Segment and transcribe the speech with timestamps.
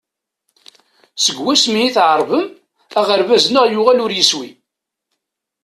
[1.23, 2.45] Seg wasmi i t-ɛerben,
[2.99, 4.49] aɣerbaz-nneɣ yuɣal ur yeswi.